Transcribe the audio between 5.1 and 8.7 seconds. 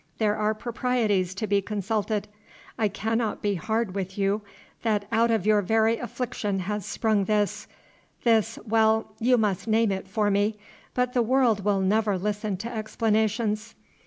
out of your very affliction has sprung this this